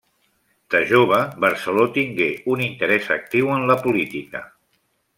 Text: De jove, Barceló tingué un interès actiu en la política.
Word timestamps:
De 0.75 0.79
jove, 0.91 1.19
Barceló 1.45 1.85
tingué 1.99 2.31
un 2.55 2.65
interès 2.71 3.13
actiu 3.19 3.55
en 3.59 3.71
la 3.73 3.77
política. 3.89 4.47